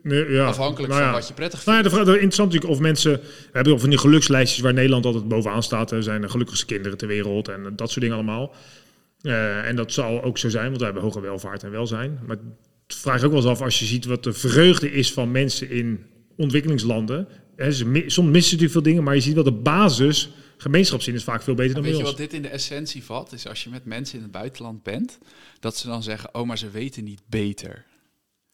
[0.03, 0.45] Nee, ja.
[0.45, 1.97] afhankelijk Nou van wat je prettig Nou ja, vindt.
[1.97, 3.13] de vraag, de interessant natuurlijk of mensen...
[3.21, 5.91] We hebben ook van die gelukslijstjes waar Nederland altijd bovenaan staat.
[5.91, 8.55] Er zijn de gelukkigste kinderen ter wereld en dat soort dingen allemaal.
[9.21, 12.21] Eh, en dat zal ook zo zijn, want wij hebben hoge welvaart en welzijn.
[12.27, 12.37] Maar
[12.87, 15.31] het vraag ik ook wel eens af als je ziet wat de vreugde is van
[15.31, 16.05] mensen in
[16.37, 17.29] ontwikkelingslanden.
[17.57, 20.31] Hè, ze soms missen natuurlijk veel dingen, maar je ziet wel de basis...
[20.57, 22.19] Gemeenschapszin is vaak veel beter dan Weet bij je ons.
[22.19, 23.33] wat dit in de essentie vat?
[23.33, 25.19] Is als je met mensen in het buitenland bent,
[25.61, 27.85] dat ze dan zeggen: Oh, maar ze weten niet beter.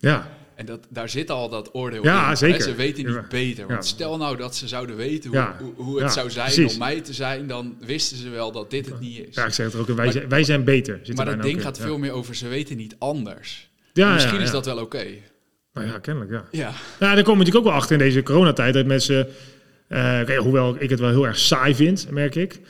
[0.01, 2.29] Ja, En dat, daar zit al dat oordeel Ja, in.
[2.29, 2.35] hè?
[2.37, 2.63] zeker.
[2.63, 3.25] Ze weten niet Ja.
[3.29, 3.67] beter.
[3.67, 3.91] Want Ja.
[3.91, 6.73] stel nou dat ze zouden weten hoe, hoe, hoe het zou zijn precies.
[6.73, 9.35] om mij te zijn, dan wisten ze wel dat dit het niet is.
[9.35, 9.97] ja ik zeg het ook.
[9.97, 11.01] Wij, zijn, wij zijn beter.
[11.07, 11.61] Er maar dat ding ook in.
[11.61, 13.71] gaat veel meer over ze weten niet anders.
[13.93, 15.05] Ja, Misschien is dat wel oké.
[15.73, 16.45] Nou ja, kennelijk, ja.
[16.51, 16.73] Ja.
[16.99, 18.75] Nou, daar komen we natuurlijk ook wel achter in deze coronatijd.
[18.75, 19.29] Dat mensen,
[19.89, 22.61] eh, hoewel ik het wel heel erg saai vind, merk ik.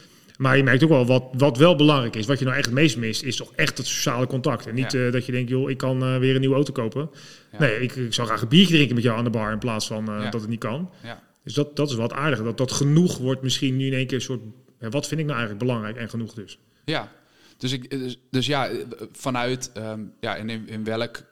[0.40, 2.26] Maar je merkt ook wel wat, wat wel belangrijk is.
[2.26, 4.66] Wat je nou echt het meest mist, is toch echt het sociale contact.
[4.66, 5.06] En niet Ja.
[5.06, 7.10] eh, dat je denkt, joh, ik kan eh, weer een nieuwe auto kopen.
[7.52, 7.58] Ja.
[7.58, 9.86] Nee, ik, ik zou graag een biertje drinken met jou aan de bar in plaats
[9.86, 10.30] van eh, Ja.
[10.30, 10.90] dat het niet kan.
[11.02, 11.22] Ja.
[11.44, 12.42] Dus dat, dat is wat aardig.
[12.42, 14.40] Dat, dat genoeg wordt misschien nu in één keer een soort...
[14.78, 16.58] wat vind ik nou eigenlijk belangrijk en genoeg dus?
[16.84, 17.12] Ja,
[17.56, 18.70] dus, ik, dus, dus ja,
[19.12, 21.22] vanuit, ehm, ja, en in, in welk,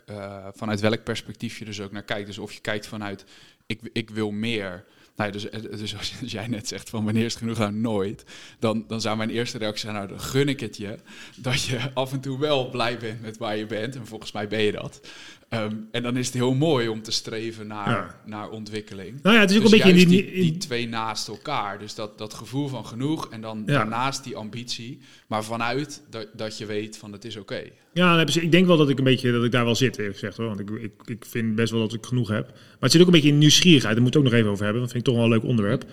[0.54, 2.26] vanuit welk perspectief je dus ook naar kijkt.
[2.26, 3.24] Dus of je kijkt vanuit,
[3.66, 4.84] ik, ik wil meer.
[5.18, 8.24] Nou, dus, eh, dus als jij net zegt van wanneer is het genoeg, nou nooit.
[8.58, 10.98] Dan, dan zou mijn eerste reactie zijn, nou dan gun ik het je.
[11.36, 13.96] Dat je af en toe wel blij bent met waar je bent.
[13.96, 15.00] En volgens mij ben je dat.
[15.48, 18.20] Ehm, en dan is het heel mooi om te streven naar, Ja.
[18.26, 19.22] naar ontwikkeling.
[19.22, 20.32] Nou ja, het is ook Dus een beetje in die...
[20.32, 21.78] in- die twee naast elkaar.
[21.78, 23.72] Dus dat, dat gevoel van genoeg en dan Ja.
[23.72, 24.98] daarnaast die ambitie.
[25.26, 27.62] Maar vanuit dat, dat je weet van het is oké.
[27.92, 30.36] Ja, ik denk wel dat ik een beetje dat ik daar wel zit, eerlijk gezegd.
[30.36, 30.46] Hoor.
[30.46, 32.46] Want ik, ik, ik vind best wel dat ik genoeg heb.
[32.48, 33.94] Maar het zit ook een beetje in nieuwsgierigheid.
[33.94, 34.82] Daar moet ik het ook nog even over hebben.
[34.82, 35.84] Dat vind ik toch wel een leuk onderwerp.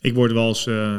[0.00, 0.98] Ik word wel eens eh,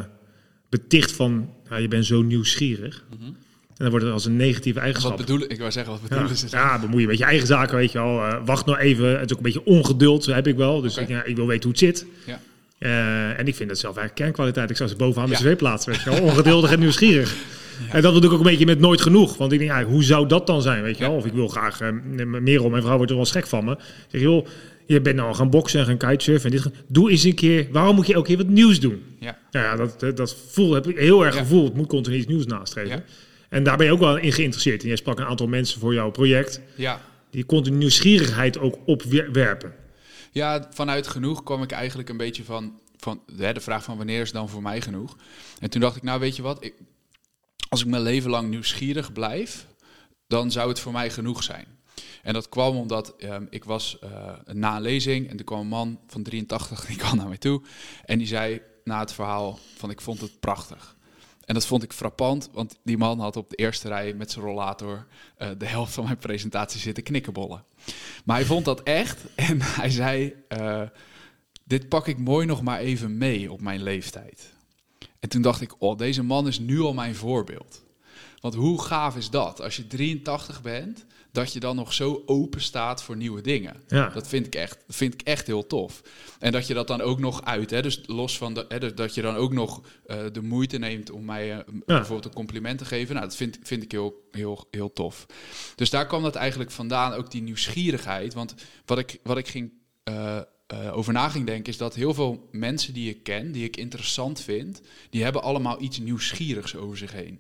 [0.70, 3.06] beticht van, je bent zo nieuwsgierig.
[3.12, 3.36] En
[3.82, 5.18] dan wordt het als een negatieve eigenschap.
[5.18, 5.60] Wat bedoel ik?
[5.60, 6.48] wou zeggen, wat ja, bedoelen ze?
[6.52, 8.22] ja, bemoei je met je eigen zaken, weet je wel.
[8.26, 9.06] Eh, wacht nou even.
[9.20, 10.82] Het is ook een beetje ongeduld, heb ik wel.
[10.82, 12.06] Dus ik, ja, ik wil weten hoe het zit.
[12.26, 12.40] Ja.
[12.78, 14.70] Eh, en ik vind dat zelf eigenlijk kernkwaliteit.
[14.70, 15.50] Ik zou ze bovenaan mijn Ja.
[15.50, 16.22] cv plaatsen, weet je wel.
[16.30, 17.36] Ongeduldig en nieuwsgierig.
[17.92, 19.38] En dat doe ik ook een beetje met nooit genoeg.
[19.38, 21.12] Want ik denk, ja, hoe zou dat dan zijn, weet je wel?
[21.12, 21.18] Ja.
[21.18, 21.90] Of ik wil graag, eh,
[22.26, 23.72] meer om mijn vrouw wordt er wel schrik van me.
[23.72, 24.48] Ik zeg, joh,
[24.86, 26.52] je bent nou gaan boksen en gaan kitesurfen.
[26.52, 29.04] En dit, doe eens een keer, waarom moet je elke keer wat nieuws doen?
[29.20, 29.38] Ja.
[29.52, 31.42] Nou ja, dat, dat, dat voel, heb ik heel erg Ja.
[31.42, 31.68] gevoeld.
[31.68, 32.90] Het moet continu iets nieuws nastreven.
[32.90, 33.04] Ja.
[33.52, 34.82] En daar ben je ook wel in geïnteresseerd.
[34.82, 36.62] En jij sprak een aantal mensen voor jouw project.
[36.76, 37.02] Ja.
[37.30, 39.74] Die continu nieuwsgierigheid ook opwerpen.
[40.32, 42.80] ja, vanuit genoeg kwam ik eigenlijk een beetje van...
[42.98, 45.18] van hè, de vraag van wanneer is dan voor mij genoeg?
[45.60, 46.74] En toen dacht ik, nou weet je wat, ik,
[47.70, 49.68] als ik mijn leven lang nieuwsgierig blijf,
[50.28, 51.68] dan zou het voor mij genoeg zijn.
[52.24, 54.10] En dat kwam omdat ehm, ik was uh,
[54.54, 57.62] na een lezing en er kwam een man van 83, die kwam naar mij toe.
[58.06, 60.96] En die zei na het verhaal van ik vond het prachtig.
[61.46, 64.46] En dat vond ik frappant, want die man had op de eerste rij met zijn
[64.46, 67.64] rollator uh, de helft van mijn presentatie zitten knikkenbollen.
[68.26, 70.82] Maar hij vond dat echt en hij zei, uh,
[71.64, 74.54] dit pak ik mooi nog maar even mee op mijn leeftijd.
[75.20, 77.84] En toen dacht ik, oh, deze man is nu al mijn voorbeeld.
[78.40, 79.62] Want hoe gaaf is dat?
[79.62, 83.84] Als je 83 bent, dat je dan nog zo open staat voor nieuwe dingen.
[83.88, 84.10] Ja.
[84.10, 86.02] Dat vind ik echt, dat vind ik echt heel tof.
[86.40, 89.16] En dat je dat dan ook nog uit, hè, dus los van de, hè, dat
[89.16, 91.64] je dan ook nog uh, de moeite neemt om mij uh, ja.
[91.86, 93.16] bijvoorbeeld een compliment te geven.
[93.16, 95.26] Nou, dat vind, vind ik heel, heel, heel tof.
[95.76, 98.34] Dus daar kwam dat eigenlijk vandaan, ook die nieuwsgierigheid.
[98.34, 99.72] Want wat ik, wat ik ging.
[100.10, 100.40] Uh,
[100.74, 103.78] uh, over na ging denken, is dat heel veel mensen die ik ken, die ik
[103.78, 107.40] interessant vind, die hebben allemaal iets nieuwsgierigs over zich heen.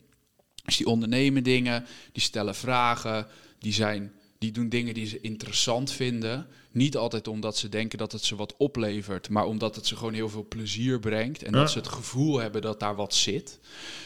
[0.66, 3.28] Dus die ondernemen dingen, die stellen vragen,
[3.62, 6.48] die, zijn, die doen dingen die ze interessant vinden.
[6.72, 10.14] Niet altijd omdat ze denken dat het ze wat oplevert, maar omdat het ze gewoon
[10.14, 11.44] heel veel plezier brengt.
[11.44, 11.60] En ja.
[11.60, 13.60] dat ze het gevoel hebben dat daar wat zit.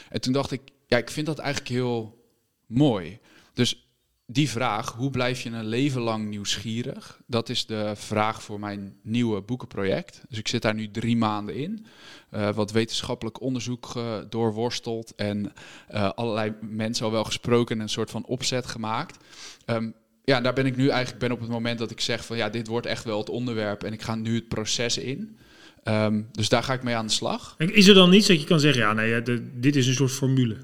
[0.09, 2.23] En toen dacht ik, ja, ik vind dat eigenlijk heel
[2.65, 3.19] mooi.
[3.53, 3.84] Dus
[4.27, 7.19] die vraag, hoe blijf je een leven lang nieuwsgierig?
[7.27, 10.21] Dat is de vraag voor mijn nieuwe boekenproject.
[10.29, 11.85] Dus ik zit daar nu drie maanden in.
[12.31, 15.53] Uh, wat wetenschappelijk onderzoek uh, doorworsteld en
[15.93, 19.17] uh, allerlei mensen al wel gesproken en een soort van opzet gemaakt.
[19.65, 22.37] Um, ja, daar ben ik nu eigenlijk ben op het moment dat ik zeg van
[22.37, 25.37] ja, dit wordt echt wel het onderwerp en ik ga nu het proces in.
[25.83, 27.55] Um, dus daar ga ik mee aan de slag.
[27.57, 29.21] Is er dan niets dat je kan zeggen, ja, nee,
[29.59, 30.57] dit is een soort formule?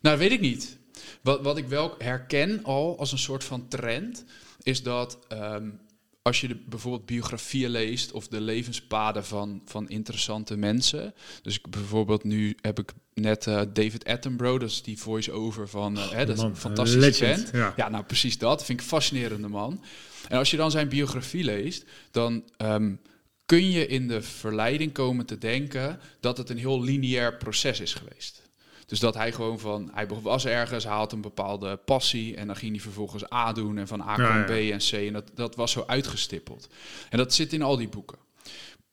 [0.00, 0.78] Nou, weet ik niet.
[1.24, 4.24] Wat, wat ik wel herken al als een soort van trend,
[4.62, 5.80] is dat um,
[6.22, 11.14] als je de, bijvoorbeeld biografieën leest of de levenspaden van, van interessante mensen.
[11.42, 15.96] Dus ik, bijvoorbeeld nu heb ik net uh, David Attenborough, dat is die voice-over van,
[15.96, 17.50] uh, hè, dat is een fantastische band.
[17.52, 17.72] Ja.
[17.76, 18.64] ja, nou precies dat.
[18.64, 19.84] vind ik een fascinerende man.
[20.28, 23.00] En als je dan zijn biografie leest, dan um,
[23.46, 27.94] kun je in de verleiding komen te denken dat het een heel lineair proces is
[27.94, 28.42] geweest.
[28.86, 32.56] Dus dat hij gewoon van, hij was ergens, hij had een bepaalde passie en dan
[32.56, 34.44] ging hij vervolgens A doen en van A kwam ja, ja.
[34.44, 34.92] B en C.
[34.92, 36.68] En dat, dat was zo uitgestippeld.
[37.10, 38.18] En dat zit in al die boeken.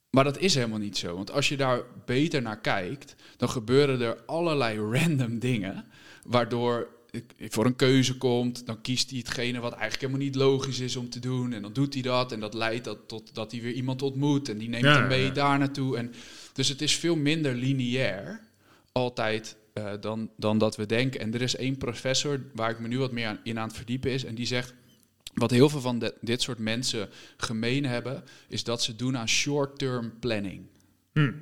[0.10, 1.16] Maar dat is helemaal niet zo.
[1.16, 5.86] Want als je daar beter naar kijkt, dan gebeuren er allerlei random dingen.
[6.24, 6.88] Waardoor
[7.38, 11.10] voor een keuze komt, dan kiest hij hetgene wat eigenlijk helemaal niet logisch is om
[11.10, 11.54] te doen.
[11.54, 12.32] En dan doet hij dat.
[12.32, 14.50] En dat leidt dat tot dat hij weer iemand ontmoet.
[14.50, 15.30] En die neemt ja, hem mee ja.
[15.30, 15.98] daar naartoe.
[15.98, 16.14] En
[16.54, 18.50] dus het is veel minder lineair
[18.92, 21.20] altijd uh, dan, dan dat we denken.
[21.20, 23.78] En er is één professor waar ik me nu wat meer aan, in aan het
[23.78, 24.24] verdiepen is.
[24.24, 24.74] En die zegt,
[25.34, 29.28] wat heel veel van de, dit soort mensen gemeen hebben, is dat ze doen aan
[29.28, 30.66] short-term planning.
[31.14, 31.42] Hmm.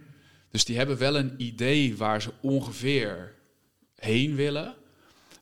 [0.52, 3.36] Dus die hebben wel een idee waar ze ongeveer
[3.96, 4.76] heen willen.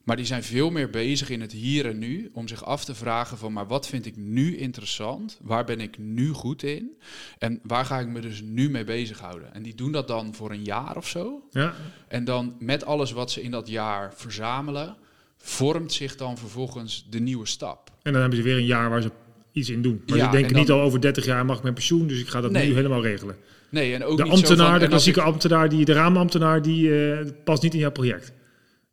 [0.08, 2.96] Maar die zijn veel meer bezig in het hier en nu om zich af te
[2.96, 5.40] vragen van, maar wat vind ik nu interessant?
[5.42, 6.98] Waar ben ik nu goed in?
[7.38, 9.54] En waar ga ik me dus nu mee bezighouden?
[9.54, 11.48] En die doen dat dan voor een jaar of zo.
[11.52, 11.74] Ja.
[12.08, 14.96] En dan met alles wat ze in dat jaar verzamelen,
[15.38, 17.92] vormt zich dan vervolgens de nieuwe stap.
[18.02, 19.12] En dan hebben ze weer een jaar waar ze
[19.52, 20.02] iets in doen.
[20.08, 22.20] Maar ja, ze denken dan, niet al over 30 jaar mag ik mijn pensioen, dus
[22.20, 22.68] ik ga dat nee.
[22.68, 23.36] nu helemaal regelen.
[23.70, 25.26] Nee, en ook de niet ambtenaar, van, de klassieke ik...
[25.26, 28.36] ambtenaar, die, de raamambtenaar, die uh, past niet in jouw project.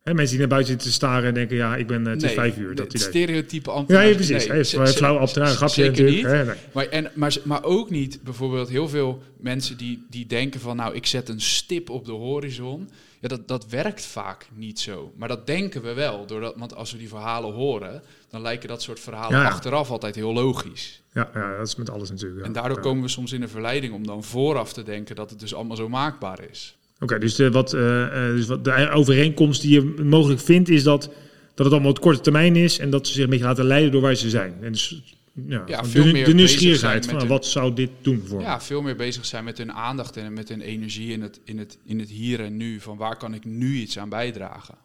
[0.05, 2.17] He, mensen die naar buiten zitten te staren en denken, ja, ik ben, uh, het
[2.17, 2.75] is nee, vijf uur.
[2.75, 4.03] Dat het stereotype ambtenaar.
[4.03, 4.47] Ja, ja precies.
[4.47, 6.15] Nee, hij is flauw grapje natuurlijk.
[6.15, 6.25] Niet.
[6.25, 6.55] Nee.
[6.73, 10.95] maar, en, maar, maar ook niet bijvoorbeeld heel veel mensen die, die denken van, nou,
[10.95, 12.89] ik zet een stip op de horizon.
[13.19, 15.13] Ja, dat, dat werkt vaak niet zo.
[15.15, 16.25] Maar dat denken we wel.
[16.25, 20.15] Doordat, want als we die verhalen horen, dan lijken dat soort verhalen ja, achteraf altijd
[20.15, 21.01] heel logisch.
[21.13, 22.45] Ja, ja, dat is met alles natuurlijk.
[22.45, 25.39] En daardoor komen we soms in de verleiding om dan vooraf te denken dat het
[25.39, 26.77] dus allemaal zo maakbaar is.
[27.05, 31.09] Okay, dus, de, wat, uh, dus wat de overeenkomst die je mogelijk vindt is dat,
[31.53, 33.91] dat het allemaal op korte termijn is en dat ze zich een beetje laten leiden
[33.91, 34.55] door waar ze zijn.
[34.61, 35.01] En dus,
[35.47, 38.61] ja, ja veel de, meer de nieuwsgierigheid van hun, wat zou dit doen voor Ja,
[38.61, 41.77] veel meer bezig zijn met hun aandacht en met hun energie in het, in, het,
[41.85, 42.79] in het hier en nu.
[42.79, 44.75] Van waar kan ik nu iets aan bijdragen?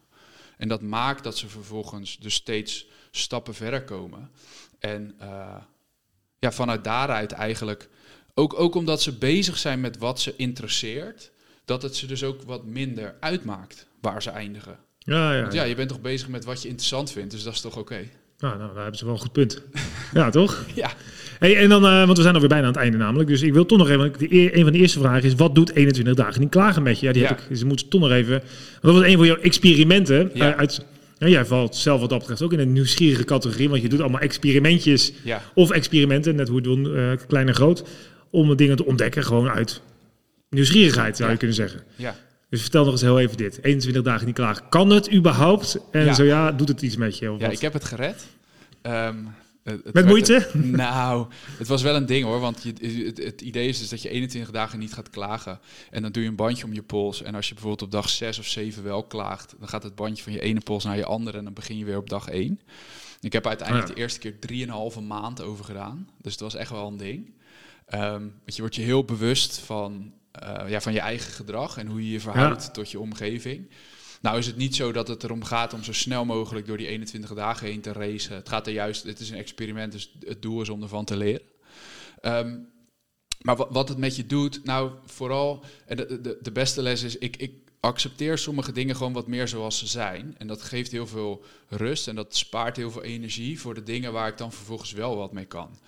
[0.56, 4.30] En dat maakt dat ze vervolgens dus steeds stappen verder komen.
[4.78, 5.56] En uh,
[6.38, 7.88] ja, vanuit daaruit eigenlijk,
[8.34, 11.30] ook, ook omdat ze bezig zijn met wat ze interesseert,
[11.70, 14.78] dat het ze dus ook wat minder uitmaakt waar ze eindigen.
[14.98, 17.52] Ja, ja, Want ja, je bent toch bezig met wat je interessant vindt, dus dat
[17.52, 17.80] is toch oké?
[17.80, 18.10] Okay?
[18.38, 19.62] Nou, nou, daar hebben ze wel een goed punt.
[20.14, 20.64] ja, toch?
[20.74, 20.92] Ja.
[21.38, 23.28] Hey, en dan, uh, want we zijn alweer bijna aan het einde namelijk.
[23.28, 25.74] Dus ik wil toch nog even, de, een van de eerste vragen is, wat doet
[25.74, 27.06] 21 dagen niet klagen met je?
[27.06, 27.28] Ja, die ja.
[27.28, 28.42] heb ik, dus moet toch nog even,
[28.80, 30.56] dat was een van jouw experimenten ja.
[30.56, 30.84] uit...
[31.18, 34.00] Ja, jij valt zelf wat dat betreft ook in een nieuwsgierige categorie, want je doet
[34.00, 35.42] allemaal experimentjes ja.
[35.54, 37.84] of experimenten, net hoe het doen, uh, klein en groot,
[38.30, 39.82] om dingen te ontdekken, gewoon uit
[40.50, 41.84] nieuwsgierigheid, zou je kunnen zeggen.
[41.96, 42.16] Ja.
[42.48, 43.58] Dus vertel nog eens heel even dit.
[43.62, 44.68] 21 dagen niet klagen.
[44.68, 45.78] Kan het überhaupt?
[45.90, 46.14] En Ja.
[46.14, 47.32] zo ja, doet het iets met je?
[47.32, 47.54] Of Ja, wat?
[47.54, 48.26] ik heb het gered.
[48.82, 49.16] Ehm,
[49.62, 50.48] het- het Met moeite?
[50.54, 51.26] Nou,
[51.58, 52.40] het was wel een ding hoor.
[52.40, 52.72] Want je,
[53.06, 55.60] het, het idee is dus dat je 21 dagen niet gaat klagen.
[55.90, 57.22] En dan doe je een bandje om je pols.
[57.22, 60.22] En als je bijvoorbeeld op dag 6 of 7 wel klaagt, dan gaat het bandje
[60.22, 61.38] van je ene pols naar je andere.
[61.38, 62.60] En dan begin je weer op dag 1.
[63.20, 66.08] Ik heb uiteindelijk Ah, de eerste keer 3,5 maand over gedaan.
[66.22, 67.30] Dus het was echt wel een ding.
[67.86, 71.86] Ehm, want je wordt je heel bewust van, eh, ja, van je eigen gedrag en
[71.86, 73.70] hoe je je verhoudt tot je omgeving.
[74.20, 76.86] Nou is het niet zo dat het erom gaat om zo snel mogelijk door die
[76.86, 78.34] 21 dagen heen te racen.
[78.34, 81.16] Het gaat er juist, het is een experiment, dus het doel is om ervan te
[81.16, 81.42] leren.
[82.20, 82.58] Ehm,
[83.40, 87.02] maar wa- wat het met je doet, nou vooral, en de, de, de beste les
[87.02, 90.34] is, ik, ik accepteer sommige dingen gewoon wat meer zoals ze zijn.
[90.38, 94.12] En dat geeft heel veel rust en dat spaart heel veel energie voor de dingen
[94.12, 95.78] waar ik dan vervolgens wel wat mee kan.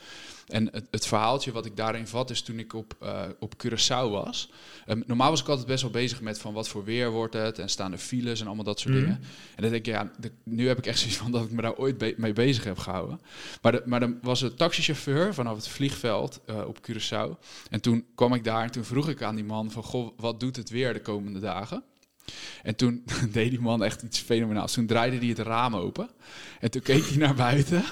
[0.53, 4.11] En het, het verhaaltje wat ik daarin vat is toen ik op, eh, op Curaçao
[4.11, 4.51] was.
[4.87, 7.59] Ehm, normaal was ik altijd best wel bezig met van wat voor weer wordt het
[7.59, 9.03] en staan er files en allemaal dat soort Mhm.
[9.05, 9.21] dingen.
[9.57, 11.63] En dan denk ik, ja, de- nu heb ik echt zoiets van dat ik me
[11.63, 13.21] daar ooit be- mee bezig heb gehouden.
[13.63, 17.39] Maar, de, maar dan was een taxichauffeur vanaf het vliegveld eh, op Curaçao.
[17.71, 20.41] En toen kwam ik daar en toen vroeg ik aan die man van, goh, wat
[20.41, 21.83] doet het weer de komende dagen?
[22.63, 24.73] En toen deed die man echt iets fenomenaals.
[24.73, 26.09] Toen draaide hij het raam open.
[26.61, 27.85] En toen keek hij naar buiten.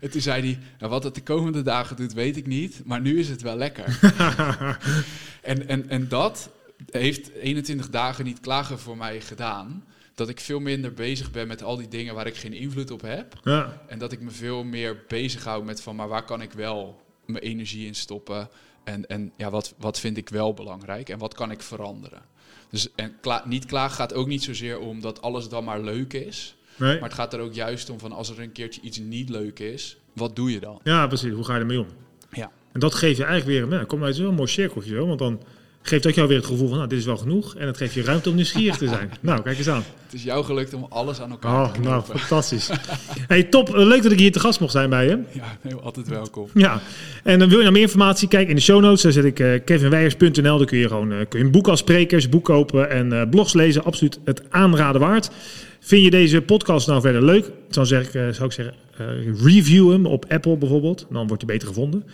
[0.00, 2.80] En toen zei hij, nou, wat het de komende dagen doet, weet ik niet.
[2.84, 3.98] Maar nu is het wel lekker.
[5.42, 6.50] en, en, en dat
[6.90, 9.84] heeft 21 dagen niet klagen voor mij gedaan.
[10.14, 13.00] Dat ik veel minder bezig ben met al die dingen waar ik geen invloed op
[13.00, 13.40] heb.
[13.42, 13.82] Ja.
[13.86, 17.44] En dat ik me veel meer bezighoud met van, maar waar kan ik wel mijn
[17.44, 18.48] energie in stoppen?
[18.84, 22.22] En, en ja, wat, wat vind ik wel belangrijk en wat kan ik veranderen?
[22.70, 26.12] Dus en kla niet klagen gaat ook niet zozeer om dat alles dan maar leuk
[26.12, 26.56] is.
[26.76, 26.94] Nee?
[26.94, 29.58] Maar het gaat er ook juist om van als er een keertje iets niet leuk
[29.58, 30.80] is, wat doe je dan?
[30.82, 31.32] Ja, precies.
[31.32, 31.86] Hoe ga je ermee om?
[32.30, 32.50] Ja.
[32.72, 35.42] En dat geeft je eigenlijk weer, nou, kom uit zo'n mooi cirkeltje zo, want dan
[35.82, 37.54] geeft dat jou weer het gevoel van, nou, dit is wel genoeg.
[37.54, 39.10] En het geeft je ruimte om nieuwsgierig te zijn.
[39.20, 39.84] nou, kijk eens aan.
[40.04, 42.18] Het is jou gelukt om alles aan elkaar Oh, te nou, knopen.
[42.18, 42.70] fantastisch.
[43.28, 43.68] Hey, top.
[43.74, 45.18] Eh, Leuk dat ik hier te gast mocht zijn bij je.
[45.32, 46.48] Ja, heel altijd welkom.
[46.54, 46.80] Ja,
[47.24, 49.02] en dan wil je nou meer informatie, kijk in de show notes.
[49.02, 50.58] Daar zet ik eh kevinweijers.nl.
[50.58, 53.52] Daar kun je gewoon eh, kun je een boek als sprekers, boek kopen en blogs
[53.52, 53.84] lezen.
[53.84, 55.30] Absoluut het aanraden waard.
[55.80, 57.50] Vind je deze podcast nou verder leuk?
[57.70, 58.74] Dan zeg ik, zou ik zeggen,
[59.42, 61.06] review hem op Apple bijvoorbeeld.
[61.10, 62.04] Dan wordt hij beter gevonden.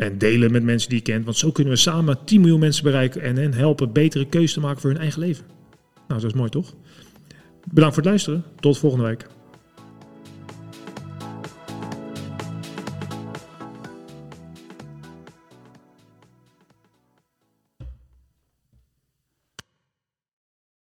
[0.00, 1.24] En delen met mensen die je kent.
[1.24, 4.60] Want zo kunnen we samen 10 miljoen mensen bereiken en hen helpen betere keuzes te
[4.60, 5.44] maken voor hun eigen leven.
[6.08, 6.74] Nou, dat is mooi toch?
[7.72, 8.44] Bedankt voor het luisteren.
[8.60, 9.26] Tot volgende week.